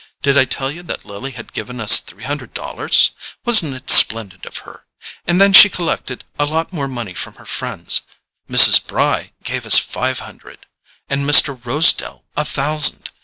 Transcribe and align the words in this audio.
Did 0.23 0.35
I 0.35 0.45
tell 0.45 0.71
you 0.71 0.81
that 0.81 1.05
Lily 1.05 1.29
had 1.33 1.53
given 1.53 1.79
us 1.79 1.99
three 1.99 2.23
hundred 2.23 2.55
dollars? 2.55 3.11
Wasn't 3.45 3.75
it 3.75 3.91
splendid 3.91 4.47
of 4.47 4.57
her? 4.65 4.87
And 5.27 5.39
then 5.39 5.53
she 5.53 5.69
collected 5.69 6.23
a 6.39 6.45
lot 6.47 6.73
of 6.73 6.89
money 6.89 7.13
from 7.13 7.35
her 7.35 7.45
friends—Mrs. 7.45 8.87
Bry 8.87 9.33
gave 9.43 9.63
us 9.63 9.77
five 9.77 10.17
hundred, 10.17 10.65
and 11.07 11.23
Mr. 11.23 11.55
Rosedale 11.63 12.25
a 12.35 12.43
thousand. 12.43 13.11